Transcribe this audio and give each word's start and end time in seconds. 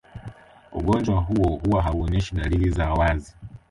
Ugonjwa 0.71 1.19
huo 1.21 1.55
huwa 1.65 1.81
hauonyeshi 1.83 2.35
dalili 2.35 2.69
za 2.69 2.93
wazi 2.93 3.35